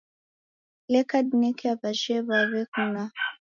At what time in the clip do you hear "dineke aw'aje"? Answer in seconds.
1.27-2.17